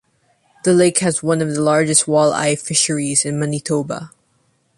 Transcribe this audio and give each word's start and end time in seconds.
The 0.63 0.73
lake 0.73 0.97
has 1.01 1.21
one 1.21 1.43
of 1.43 1.53
the 1.53 1.61
largest 1.61 2.07
walleye 2.07 2.59
fisheries 2.59 3.23
in 3.23 3.39
Manitoba. 3.39 4.09